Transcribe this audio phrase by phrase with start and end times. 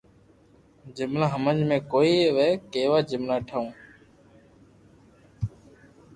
[0.95, 3.65] جملا ھمج مي ڪوئي َوي ڪيوا جمللا ٺاو